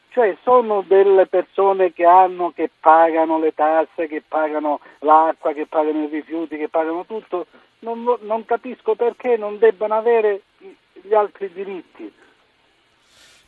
Cioè 0.09 0.37
sono 0.43 0.81
delle 0.87 1.27
persone 1.27 1.91
che 1.91 2.05
hanno, 2.05 2.51
che 2.51 2.69
pagano 2.79 3.37
le 3.37 3.53
tasse, 3.53 4.07
che 4.07 4.23
pagano 4.25 4.79
l'acqua, 4.99 5.51
che 5.51 5.65
pagano 5.65 6.05
i 6.05 6.07
rifiuti, 6.07 6.55
che 6.55 6.69
pagano 6.69 7.05
tutto. 7.05 7.47
Non, 7.79 8.03
non 8.21 8.45
capisco 8.45 8.95
perché 8.95 9.35
non 9.35 9.57
debbano 9.57 9.95
avere 9.95 10.43
gli 10.93 11.13
altri 11.13 11.51
diritti. 11.51 12.13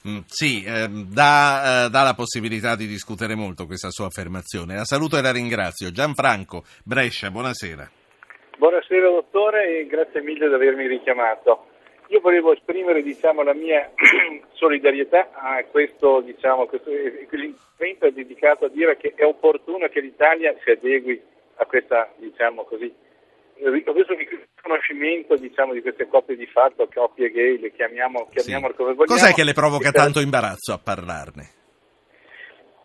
Mm, 0.08 0.20
sì, 0.26 0.64
eh, 0.64 0.90
dà, 0.90 1.86
eh, 1.86 1.90
dà, 1.90 2.04
la 2.04 2.14
possibilità 2.14 2.76
di 2.76 2.86
discutere 2.86 3.36
molto 3.36 3.66
questa 3.66 3.90
sua 3.90 4.08
affermazione. 4.08 4.76
La 4.76 4.86
saluto 4.86 5.18
e 5.18 5.22
la 5.22 5.32
ringrazio. 5.32 5.92
Gianfranco, 5.92 6.66
Brescia, 6.84 7.32
buonasera. 7.32 7.92
Buonasera 8.58 9.08
dottore 9.08 9.78
e 9.78 9.86
grazie 9.86 10.20
mille 10.22 10.48
di 10.48 10.54
avermi 10.56 10.88
richiamato. 10.88 11.68
Io 12.08 12.20
volevo 12.22 12.54
esprimere 12.54 13.04
diciamo, 13.04 13.44
la 13.44 13.54
mia 13.54 13.92
solidarietà 14.54 15.30
a 15.32 15.64
questo, 15.70 16.22
diciamo, 16.22 16.66
questo 16.66 16.90
l'intervento 16.90 18.08
è 18.08 18.12
dedicato 18.12 18.66
a 18.66 18.70
dire 18.70 18.98
che 18.98 19.14
è 19.16 19.24
opportuno 19.24 19.88
che 19.90 20.02
l'Italia 20.02 20.56
si 20.64 20.72
adegui 20.72 21.22
a 21.58 21.66
questa, 21.66 22.12
diciamo 22.18 22.64
così, 22.64 22.92
questo 23.54 24.16
riconoscimento 24.16 25.36
diciamo, 25.36 25.74
di 25.74 25.82
queste 25.82 26.08
coppie 26.08 26.36
di 26.36 26.48
fatto, 26.48 26.90
coppie 26.92 27.30
gay, 27.30 27.60
le 27.60 27.72
chiamiamo, 27.72 28.28
chiamiamole 28.32 28.74
sì. 28.74 28.78
come 28.78 28.94
vogliamo. 28.96 29.20
Cos'è 29.20 29.34
che 29.34 29.44
le 29.44 29.54
provoca 29.54 29.92
tanto 29.92 30.20
imbarazzo 30.20 30.74
a 30.74 30.80
parlarne? 30.84 31.57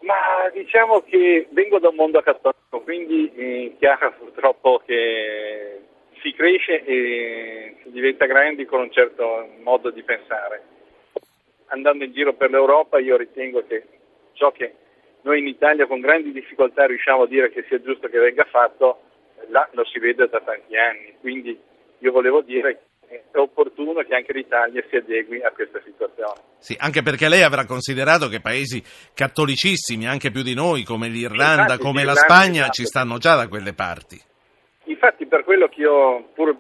Ma 0.03 0.51
diciamo 0.53 1.01
che 1.03 1.47
vengo 1.51 1.79
da 1.79 1.89
un 1.89 1.95
mondo 1.95 2.21
cattolico, 2.23 2.81
quindi 2.83 3.31
è 3.35 3.41
eh, 3.41 3.77
chiaro 3.79 4.13
purtroppo 4.19 4.83
che 4.85 5.81
si 6.21 6.33
cresce 6.33 6.85
e 6.85 7.77
si 7.83 7.91
diventa 7.91 8.27
grandi 8.27 8.65
con 8.65 8.81
un 8.81 8.91
certo 8.91 9.49
modo 9.63 9.91
di 9.91 10.03
pensare. 10.03 10.63
Andando 11.67 12.05
in 12.05 12.13
giro 12.13 12.35
per 12.35 12.51
l'Europa 12.51 12.99
io 12.99 13.17
ritengo 13.17 13.65
che 13.67 13.85
ciò 14.33 14.51
che 14.51 14.75
noi 15.23 15.39
in 15.39 15.47
Italia 15.47 15.87
con 15.87 16.01
grandi 16.01 16.33
difficoltà 16.33 16.87
riusciamo 16.87 17.23
a 17.23 17.27
dire 17.29 17.51
che 17.51 17.65
sia 17.69 17.81
giusto 17.81 18.09
che 18.09 18.19
venga 18.19 18.45
fatto, 18.45 19.03
là 19.49 19.69
lo 19.73 19.85
si 19.85 20.01
vede 20.01 20.29
da 20.29 20.41
tanti 20.41 20.77
anni. 20.77 21.15
Quindi 21.21 21.57
io 21.99 22.11
volevo 22.11 22.41
dire 22.41 22.81
è 23.31 23.37
opportuno 23.39 24.03
che 24.03 24.15
anche 24.15 24.33
l'Italia 24.33 24.83
si 24.89 24.97
adegui 24.97 25.43
a 25.43 25.51
questa 25.51 25.81
situazione. 25.85 26.41
Sì, 26.59 26.77
anche 26.79 27.03
perché 27.03 27.29
lei 27.29 27.43
avrà 27.43 27.65
considerato 27.67 28.29
che 28.29 28.41
paesi 28.41 28.83
cattolicissimi, 29.15 30.07
anche 30.07 30.31
più 30.31 30.43
di 30.43 30.55
noi, 30.55 30.85
come 30.85 31.09
l'Irlanda, 31.09 31.63
Infatti, 31.63 31.83
come 31.83 32.03
l'Irlanda, 32.03 32.21
la 32.21 32.27
Spagna, 32.27 32.61
esatto. 32.63 32.73
ci 32.73 32.85
stanno 32.85 33.19
già 33.19 33.37
da 33.37 33.49
quelle 33.49 33.73
parti. 33.75 34.21
Infatti 34.85 35.27
per 35.27 35.45
quello 35.45 35.69
che 35.69 35.81
io, 35.81 36.31
pur 36.35 36.57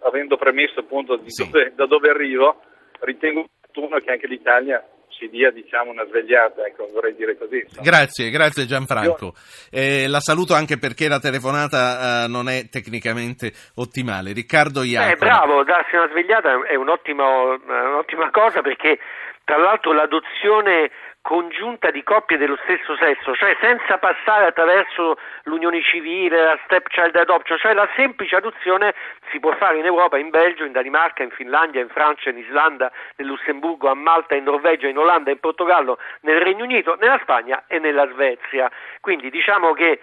avendo 0.00 0.36
premesso 0.36 0.80
appunto 0.80 1.20
sì. 1.26 1.44
dove, 1.44 1.72
da 1.74 1.86
dove 1.86 2.10
arrivo, 2.10 2.60
ritengo 3.00 3.40
opportuno 3.40 3.98
che 4.00 4.10
anche 4.10 4.26
l'Italia 4.26 4.84
si 5.18 5.28
dia 5.28 5.50
diciamo, 5.50 5.90
una 5.90 6.04
svegliata, 6.06 6.64
ecco, 6.64 6.88
vorrei 6.92 7.14
dire 7.14 7.36
così. 7.36 7.58
Insomma. 7.58 7.82
Grazie, 7.82 8.30
grazie 8.30 8.66
Gianfranco. 8.66 9.34
Eh, 9.70 10.06
la 10.08 10.20
saluto 10.20 10.54
anche 10.54 10.78
perché 10.78 11.08
la 11.08 11.18
telefonata 11.18 12.24
eh, 12.24 12.28
non 12.28 12.48
è 12.48 12.68
tecnicamente 12.68 13.52
ottimale. 13.76 14.32
Riccardo 14.32 14.82
Iacono. 14.82 15.12
Eh, 15.12 15.16
bravo, 15.16 15.64
darsi 15.64 15.96
una 15.96 16.08
svegliata 16.08 16.50
è 16.66 16.74
un'ottima, 16.74 17.24
un'ottima 17.24 18.30
cosa 18.30 18.60
perché 18.60 18.98
tra 19.44 19.58
l'altro 19.58 19.92
l'adozione 19.92 20.90
congiunta 21.26 21.90
di 21.90 22.04
coppie 22.04 22.36
dello 22.36 22.56
stesso 22.62 22.94
sesso, 22.94 23.34
cioè 23.34 23.56
senza 23.60 23.98
passare 23.98 24.46
attraverso 24.46 25.18
l'unione 25.42 25.82
civile, 25.82 26.40
la 26.40 26.58
stepchild 26.66 27.16
adoption, 27.16 27.58
cioè 27.58 27.74
la 27.74 27.88
semplice 27.96 28.36
adozione 28.36 28.94
si 29.32 29.40
può 29.40 29.52
fare 29.56 29.78
in 29.78 29.84
Europa, 29.84 30.18
in 30.18 30.30
Belgio, 30.30 30.62
in 30.62 30.70
Danimarca, 30.70 31.24
in 31.24 31.30
Finlandia, 31.30 31.80
in 31.80 31.88
Francia, 31.88 32.30
in 32.30 32.38
Islanda, 32.38 32.92
nel 33.16 33.26
Lussemburgo, 33.26 33.88
a 33.88 33.94
Malta, 33.94 34.36
in 34.36 34.44
Norvegia, 34.44 34.86
in 34.86 34.98
Olanda, 34.98 35.32
in 35.32 35.40
Portogallo, 35.40 35.98
nel 36.20 36.40
Regno 36.40 36.62
Unito, 36.62 36.94
nella 36.94 37.18
Spagna 37.20 37.64
e 37.66 37.80
nella 37.80 38.06
Svezia. 38.12 38.70
Quindi 39.00 39.28
diciamo 39.28 39.72
che 39.72 39.98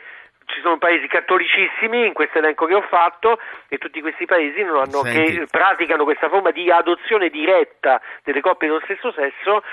ci 0.53 0.61
sono 0.61 0.77
paesi 0.77 1.07
cattolicissimi 1.07 2.05
in 2.05 2.13
questo 2.13 2.37
elenco 2.37 2.65
che 2.65 2.75
ho 2.75 2.81
fatto 2.81 3.39
e 3.67 3.77
tutti 3.77 3.99
questi 4.01 4.25
paesi 4.25 4.63
che 5.03 5.47
praticano 5.49 6.03
questa 6.03 6.29
forma 6.29 6.51
di 6.51 6.69
adozione 6.69 7.29
diretta 7.29 7.99
delle 8.23 8.41
coppie 8.41 8.67
dello 8.67 8.81
stesso 8.83 9.11
sesso 9.11 9.63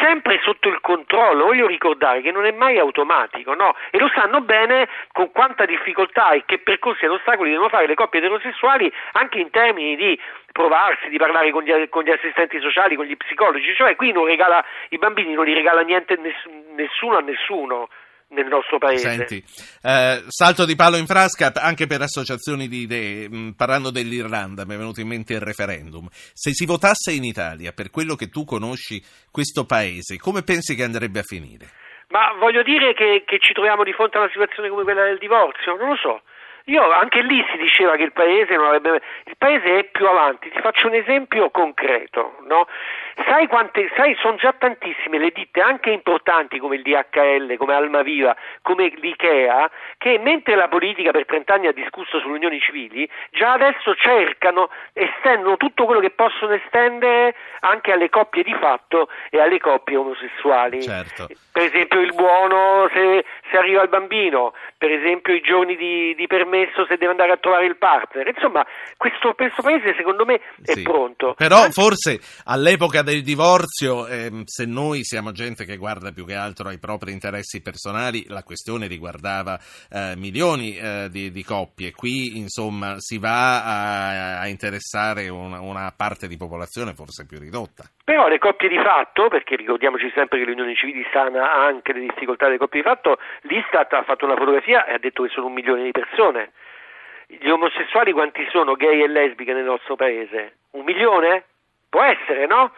sempre 0.00 0.40
sotto 0.42 0.68
il 0.68 0.80
controllo, 0.80 1.44
voglio 1.44 1.66
ricordare 1.66 2.22
che 2.22 2.30
non 2.30 2.46
è 2.46 2.52
mai 2.52 2.78
automatico, 2.78 3.54
no? 3.54 3.74
E 3.90 3.98
lo 3.98 4.10
sanno 4.14 4.40
bene 4.40 4.88
con 5.12 5.30
quanta 5.30 5.66
difficoltà 5.66 6.32
e 6.32 6.44
che 6.46 6.58
percorsi 6.58 7.04
ed 7.04 7.10
ostacoli 7.10 7.50
devono 7.50 7.68
fare 7.68 7.86
le 7.86 7.94
coppie 7.94 8.20
eterosessuali 8.20 8.90
anche 9.12 9.38
in 9.38 9.50
termini 9.50 9.94
di 9.96 10.18
provarsi, 10.52 11.08
di 11.08 11.18
parlare 11.18 11.50
con 11.50 11.62
gli, 11.62 11.88
con 11.88 12.02
gli 12.02 12.10
assistenti 12.10 12.60
sociali, 12.60 12.96
con 12.96 13.04
gli 13.04 13.16
psicologi, 13.16 13.74
cioè 13.74 13.94
qui 13.96 14.12
non 14.12 14.24
regala, 14.24 14.64
i 14.88 14.98
bambini 14.98 15.34
non 15.34 15.44
li 15.44 15.52
regala 15.52 15.82
niente 15.82 16.18
nessuno 16.74 17.18
a 17.18 17.20
nessuno 17.20 17.88
nel 18.34 18.46
nostro 18.46 18.78
paese. 18.78 19.08
Senti, 19.08 19.42
eh, 19.82 20.22
salto 20.28 20.66
di 20.66 20.76
palo 20.76 20.96
in 20.96 21.06
frasca 21.06 21.52
anche 21.54 21.86
per 21.86 22.02
associazioni 22.02 22.68
di 22.68 22.80
idee, 22.82 23.28
mh, 23.28 23.36
mm, 23.36 23.50
parlando 23.52 23.90
dell'Irlanda, 23.90 24.66
mi 24.66 24.74
è 24.74 24.76
venuto 24.76 25.00
in 25.00 25.08
mente 25.08 25.32
il 25.32 25.40
referendum. 25.40 26.06
Se 26.10 26.52
si 26.52 26.66
votasse 26.66 27.12
in 27.12 27.24
Italia, 27.24 27.72
per 27.72 27.90
quello 27.90 28.14
che 28.14 28.28
tu 28.28 28.44
conosci 28.44 29.02
questo 29.30 29.64
paese, 29.64 30.18
come 30.18 30.42
pensi 30.42 30.74
che 30.74 30.82
andrebbe 30.82 31.20
a 31.20 31.22
finire? 31.22 31.66
Ma 32.08 32.34
voglio 32.38 32.62
dire 32.62 32.94
che, 32.94 33.24
che 33.26 33.38
ci 33.40 33.54
troviamo 33.54 33.82
di 33.82 33.92
fronte 33.92 34.18
a 34.18 34.20
una 34.20 34.30
situazione 34.30 34.68
come 34.68 34.82
quella 34.82 35.04
del 35.04 35.18
divorzio, 35.18 35.76
non 35.76 35.88
lo 35.88 35.96
so. 35.96 36.22
Io 36.66 36.90
anche 36.92 37.20
lì 37.20 37.44
si 37.50 37.58
diceva 37.58 37.94
che 37.96 38.04
il 38.04 38.12
paese 38.12 38.54
non 38.54 38.66
avrebbe. 38.66 39.02
Il 39.24 39.36
paese 39.36 39.80
è 39.80 39.84
più 39.84 40.06
avanti. 40.06 40.48
Ti 40.48 40.60
faccio 40.60 40.86
un 40.86 40.94
esempio 40.94 41.50
concreto, 41.50 42.38
no? 42.46 42.66
Sai 43.16 43.46
quante, 43.46 43.90
sai, 43.96 44.16
sono 44.20 44.36
già 44.36 44.54
tantissime 44.56 45.18
le 45.18 45.30
ditte 45.34 45.60
anche 45.60 45.90
importanti 45.90 46.58
come 46.58 46.76
il 46.76 46.82
DHL, 46.82 47.56
come 47.56 47.74
Almaviva, 47.74 48.36
come 48.62 48.92
l'IKEA, 48.94 49.70
che 49.98 50.18
mentre 50.18 50.54
la 50.56 50.68
politica 50.68 51.10
per 51.10 51.26
30 51.26 51.54
anni 51.54 51.66
ha 51.66 51.72
discusso 51.72 52.18
sulle 52.20 52.34
unioni 52.34 52.60
civili, 52.60 53.08
già 53.30 53.52
adesso 53.52 53.94
cercano, 53.94 54.70
estendono 54.92 55.56
tutto 55.56 55.84
quello 55.84 56.00
che 56.00 56.10
possono 56.10 56.54
estendere 56.54 57.34
anche 57.60 57.92
alle 57.92 58.10
coppie 58.10 58.42
di 58.42 58.54
fatto 58.54 59.08
e 59.30 59.40
alle 59.40 59.58
coppie 59.58 59.96
omosessuali. 59.96 60.82
Certo. 60.82 61.28
Per 61.52 61.62
esempio 61.62 62.00
il 62.00 62.14
buono 62.14 62.88
se, 62.92 63.24
se 63.50 63.56
arriva 63.56 63.82
il 63.82 63.88
bambino, 63.88 64.54
per 64.76 64.90
esempio 64.90 65.34
i 65.34 65.40
giorni 65.40 65.76
di, 65.76 66.14
di 66.14 66.26
permesso 66.26 66.42
permesso 66.44 66.86
se 66.86 66.96
deve 66.96 67.10
andare 67.12 67.32
a 67.32 67.36
trovare 67.36 67.66
il 67.66 67.76
partner. 67.76 68.26
Insomma, 68.28 68.64
questo, 68.96 69.34
questo 69.34 69.62
paese 69.62 69.94
secondo 69.96 70.24
me 70.24 70.40
è 70.62 70.72
Sì. 70.72 70.82
pronto. 70.82 71.34
Però 71.36 71.68
forse 71.70 72.20
all'epoca 72.44 73.02
del 73.04 73.22
divorzio, 73.22 74.08
ehm, 74.08 74.42
se 74.46 74.66
noi 74.66 75.04
siamo 75.04 75.30
gente 75.30 75.64
che 75.64 75.76
guarda 75.76 76.10
più 76.10 76.26
che 76.26 76.34
altro 76.34 76.68
ai 76.68 76.80
propri 76.80 77.12
interessi 77.12 77.62
personali, 77.62 78.24
la 78.26 78.42
questione 78.42 78.88
riguardava 78.88 79.56
eh, 79.88 80.14
milioni 80.16 80.76
eh, 80.76 81.08
di, 81.10 81.30
di 81.30 81.44
coppie. 81.44 81.92
Qui, 81.92 82.38
insomma, 82.38 82.96
si 82.98 83.18
va 83.18 83.62
a, 83.62 84.40
a 84.40 84.48
interessare 84.48 85.28
una, 85.28 85.60
una 85.60 85.92
parte 85.96 86.26
di 86.26 86.36
popolazione 86.36 86.94
forse 86.94 87.26
più 87.26 87.38
ridotta. 87.38 87.84
Però 88.02 88.26
le 88.26 88.38
coppie 88.38 88.68
di 88.68 88.78
fatto, 88.82 89.28
perché 89.28 89.54
ricordiamoci 89.54 90.10
sempre 90.14 90.38
che 90.38 90.46
le 90.46 90.52
unioni 90.52 90.74
civili 90.74 91.06
sana 91.12 91.54
anche 91.54 91.92
le 91.92 92.00
difficoltà 92.00 92.46
delle 92.46 92.58
coppie 92.58 92.82
di 92.82 92.88
fatto, 92.88 93.18
l'Istat 93.42 93.92
ha 93.92 94.02
fatto 94.02 94.24
una 94.24 94.36
fotografia 94.36 94.84
e 94.86 94.94
ha 94.94 94.98
detto 94.98 95.22
che 95.22 95.28
sono 95.28 95.46
un 95.46 95.52
milione 95.52 95.84
di 95.84 95.92
persone. 95.92 96.52
Gli 97.26 97.48
omosessuali 97.48 98.12
quanti 98.12 98.46
sono 98.50 98.74
gay 98.74 99.02
e 99.02 99.08
lesbiche 99.08 99.52
nel 99.52 99.64
nostro 99.64 99.96
paese? 99.96 100.56
Un 100.72 100.84
milione? 100.84 101.44
Può 101.88 102.02
essere, 102.02 102.46
no? 102.46 102.72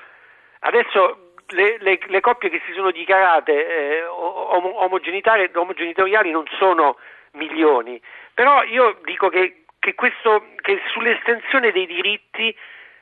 Adesso 0.66 1.32
le, 1.48 1.76
le- 1.78 1.98
le 2.06 2.20
coppie 2.20 2.50
che 2.50 2.60
si 2.66 2.72
sono 2.72 2.90
dichiarate 2.90 3.52
eh, 3.98 4.04
om- 4.04 4.72
omogenitori 4.74 5.48
omogenitoriali 5.54 6.30
non 6.30 6.44
sono 6.58 6.96
milioni, 7.32 8.00
però 8.34 8.62
io 8.64 8.98
dico 9.04 9.28
che, 9.28 9.64
che 9.78 9.94
questo, 9.94 10.46
che 10.60 10.80
sull'estensione 10.92 11.70
dei 11.70 11.86
diritti 11.86 12.56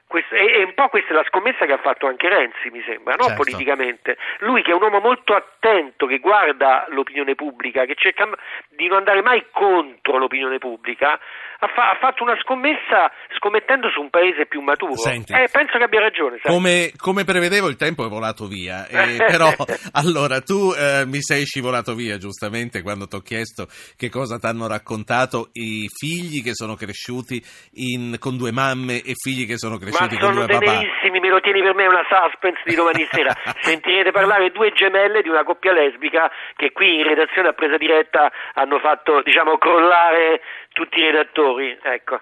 questo- 0.07 0.35
e, 0.35 0.61
e 0.61 0.63
un 0.65 0.75
po' 0.75 0.89
questa 0.89 1.13
è 1.13 1.15
la 1.15 1.25
scommessa 1.25 1.65
che 1.65 1.73
ha 1.73 1.79
fatto 1.79 2.07
anche 2.07 2.29
Renzi, 2.29 2.69
mi 2.71 2.83
sembra, 2.83 3.15
no? 3.15 3.25
Certo. 3.25 3.43
politicamente. 3.43 4.19
Lui 4.41 4.63
che 4.63 4.73
è 4.73 4.75
un 4.75 4.83
uomo 4.83 5.01
molto 5.01 5.35
attento, 5.35 6.07
che 6.07 6.19
guarda 6.19 6.85
l'opinione 6.91 7.35
pubblica, 7.35 7.87
che 7.87 7.95
cerca 7.95 8.29
di 8.69 8.87
non 8.89 8.99
andare 8.99 9.23
mai 9.23 9.47
contro 9.51 10.19
l'opinione 10.19 10.59
pubblica, 10.59 11.19
ha, 11.65 11.69
fa- 11.75 11.91
ha 11.91 11.97
fatto 12.01 12.23
una 12.23 12.37
scommessa 12.41 13.11
scommettendo 13.37 13.89
su 13.91 14.01
un 14.01 14.11
paese 14.11 14.47
più 14.47 14.61
maturo. 14.61 14.97
Senti. 14.97 15.33
Eh, 15.33 15.49
penso 15.51 15.79
che 15.79 15.85
abbia 15.85 16.01
ragione. 16.01 16.39
Come, 16.43 16.93
come 16.97 17.25
prevedevo, 17.25 17.69
il 17.69 17.77
tempo 17.77 18.05
è 18.05 18.09
volato 18.09 18.47
via. 18.47 18.87
eh, 18.87 19.17
però, 19.27 19.51
allora, 19.93 20.41
tu 20.41 20.73
eh, 20.77 21.05
mi 21.07 21.21
sei 21.21 21.45
scivolato 21.45 21.95
via, 21.95 22.17
giustamente, 22.19 22.83
quando 22.83 23.07
ti 23.07 23.17
ho 23.17 23.21
chiesto 23.21 23.67
che 23.97 24.09
cosa 24.11 24.39
ti 24.39 24.47
hanno 24.47 24.67
raccontato 24.69 25.49
i 25.53 25.89
figli 25.89 26.43
che 26.43 26.55
sono 26.55 26.75
cresciuti 26.75 27.43
in- 27.75 28.17
con 28.19 28.37
due 28.37 28.53
mamme 28.53 29.01
e 29.03 29.13
figli 29.15 29.47
che 29.47 29.59
sono 29.59 29.75
Ma 29.75 29.81
cresciuti 29.81 30.17
con 30.19 30.33
sono 30.35 30.47
due 30.47 30.55
papà. 30.55 30.65
tenerissimi, 30.71 31.21
me 31.21 31.29
lo 31.29 31.41
tieni 31.41 31.63
per 31.63 31.75
me 31.75 31.87
una 31.87 32.05
suspense 32.09 32.63
di 32.65 32.75
domani 32.75 33.07
sera. 33.11 33.35
Sentirete 33.61 34.11
parlare 34.13 34.51
due 34.51 34.73
gemelle 34.73 35.23
di 35.23 35.29
una 35.29 35.45
coppia 35.45 35.73
lesbica 35.73 36.31
che 36.57 36.73
qui 36.73 36.99
in 37.01 37.05
redazione 37.05 37.49
a 37.49 37.53
presa 37.53 37.77
diretta 37.77 38.31
hanno 38.55 38.79
fatto, 38.79 39.23
diciamo, 39.23 39.59
crollare 39.59 40.41
tutti 40.75 40.99
i 40.99 41.05
redattori. 41.05 41.79
Ecco. 41.83 42.21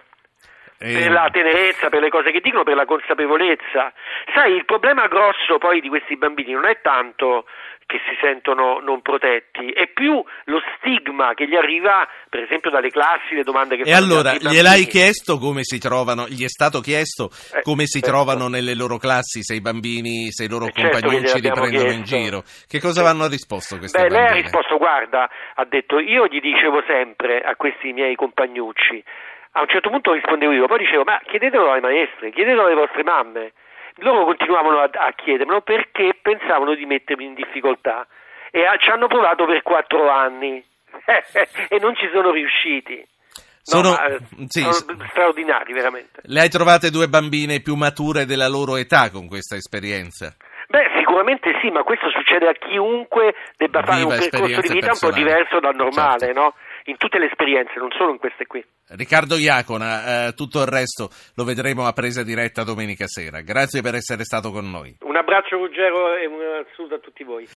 Per 0.78 1.12
la 1.12 1.28
tenerezza, 1.30 1.88
per 1.90 2.00
le 2.00 2.10
cose 2.10 2.32
che 2.32 2.40
dicono, 2.40 2.64
per 2.64 2.74
la 2.74 2.84
consapevolezza. 2.84 3.92
Sai, 4.34 4.54
il 4.54 4.64
problema 4.64 5.06
grosso 5.06 5.58
poi 5.58 5.80
di 5.80 5.88
questi 5.88 6.16
bambini 6.16 6.52
non 6.52 6.66
è 6.66 6.80
tanto 6.80 7.46
che 7.92 8.00
si 8.08 8.16
sentono 8.22 8.80
non 8.80 9.02
protetti, 9.02 9.68
è 9.70 9.86
più 9.88 10.24
lo 10.44 10.62
stigma 10.78 11.34
che 11.34 11.46
gli 11.46 11.54
arriva, 11.54 12.08
per 12.30 12.42
esempio, 12.42 12.70
dalle 12.70 12.88
classi, 12.88 13.34
le 13.34 13.42
domande 13.42 13.76
che 13.76 13.82
E 13.82 13.92
fanno 13.92 14.06
gli 14.06 14.12
allora, 14.12 14.32
gliel'hai 14.40 14.86
chiesto 14.86 15.36
come 15.36 15.60
si 15.62 15.78
trovano, 15.78 16.26
gli 16.26 16.42
è 16.42 16.48
stato 16.48 16.80
chiesto 16.80 17.28
Eh, 17.52 17.60
come 17.60 17.84
si 17.84 18.00
certo. 18.00 18.16
trovano 18.16 18.48
nelle 18.48 18.74
loro 18.74 18.96
classi, 18.96 19.42
se 19.42 19.54
i 19.54 19.60
bambini, 19.60 20.32
se 20.32 20.44
i 20.44 20.48
loro 20.48 20.66
Eh, 20.68 20.72
certo 20.72 20.88
che 20.88 21.02
compagnucci 21.04 21.40
li 21.40 21.50
prendono 21.52 21.92
in 21.92 22.02
chiesto. 22.04 22.16
giro. 22.16 22.42
Che 22.66 22.80
cosa 22.80 23.00
Sì. 23.00 23.06
vanno 23.06 23.26
risposto 23.28 23.76
queste 23.76 24.00
Beh, 24.00 24.08
lei 24.08 24.22
ha 24.22 24.24
bambine? 24.24 24.40
risposto, 24.40 24.78
guarda, 24.78 25.28
ha 25.54 25.64
detto, 25.66 25.98
io 25.98 26.26
gli 26.28 26.40
dicevo 26.40 26.82
sempre 26.86 27.42
a 27.42 27.54
questi 27.56 27.92
miei 27.92 28.14
compagnucci, 28.14 29.04
a 29.52 29.60
un 29.60 29.68
certo 29.68 29.90
punto 29.90 30.12
rispondevo 30.12 30.52
io, 30.52 30.66
poi 30.66 30.78
dicevo, 30.78 31.04
ma 31.04 31.20
chiedetelo 31.26 31.70
alle 31.70 31.82
maestre, 31.82 32.32
chiedetelo 32.32 32.64
alle 32.64 32.74
vostre 32.74 33.02
mamme. 33.02 33.52
Loro 33.96 34.24
continuavano 34.24 34.78
a, 34.78 34.90
a 34.92 35.12
chiedermelo 35.12 35.60
perché 35.60 36.18
pensavano 36.20 36.74
di 36.74 36.86
mettermi 36.86 37.24
in 37.24 37.34
difficoltà 37.34 38.06
e 38.50 38.64
ha- 38.64 38.76
ci 38.78 38.90
hanno 38.90 39.06
provato 39.06 39.44
per 39.46 39.62
quattro 39.62 40.08
anni 40.10 40.64
e 41.68 41.78
non 41.78 41.94
ci 41.96 42.08
sono 42.12 42.30
riusciti. 42.30 42.96
No, 42.96 43.02
Sono- 43.62 43.90
ma, 43.90 44.04
eh, 44.06 44.18
sì, 44.48 44.60
sono 44.62 45.04
straordinari, 45.08 45.72
veramente. 45.72 46.20
Le 46.24 46.40
hai 46.40 46.48
trovate 46.48 46.90
due 46.90 47.08
bambine 47.08 47.60
più 47.60 47.74
mature 47.76 48.26
della 48.26 48.48
loro 48.48 48.76
età 48.76 49.10
con 49.10 49.28
questa 49.28 49.54
esperienza? 49.56 50.34
Beh, 50.68 50.90
sicuramente 50.98 51.52
sì, 51.60 51.70
ma 51.70 51.82
questo 51.82 52.08
succede 52.10 52.48
a 52.48 52.52
chiunque 52.54 53.34
debba 53.56 53.82
fare 53.82 54.00
Viva 54.02 54.14
un 54.14 54.18
percorso 54.18 54.60
di 54.62 54.68
vita 54.72 54.92
un 54.92 54.98
po' 54.98 55.10
diverso 55.12 55.60
dal 55.60 55.74
normale, 55.76 56.18
Certo. 56.26 56.40
no? 56.40 56.54
In 56.86 56.96
tutte 56.96 57.18
le 57.18 57.26
esperienze, 57.26 57.78
non 57.78 57.90
solo 57.92 58.12
in 58.12 58.18
queste 58.18 58.46
qui. 58.46 58.64
Riccardo 58.88 59.36
Iacona, 59.36 60.28
eh, 60.28 60.32
tutto 60.34 60.60
il 60.60 60.66
resto 60.66 61.10
lo 61.36 61.44
vedremo 61.44 61.86
a 61.86 61.92
presa 61.92 62.22
diretta 62.22 62.64
domenica 62.64 63.06
sera. 63.06 63.40
Grazie 63.40 63.82
per 63.82 63.94
essere 63.94 64.24
stato 64.24 64.50
con 64.50 64.68
noi. 64.68 64.96
Un 65.00 65.16
abbraccio 65.16 65.56
Ruggero 65.56 66.14
e 66.14 66.26
un 66.26 66.64
saluto 66.74 66.96
a 66.96 66.98
tutti 66.98 67.22
voi. 67.22 67.48